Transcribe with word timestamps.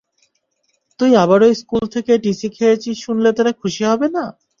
তুই 0.99 1.11
আবারও 1.23 1.47
স্কুল 1.55 1.83
থেকে 1.95 2.13
টিসি 2.23 2.47
খেয়েছিস 2.55 2.95
শুনলে 3.03 3.29
তারা 3.37 3.51
খুশি 3.61 3.83
হবে 3.85 4.07
না! 4.09 4.23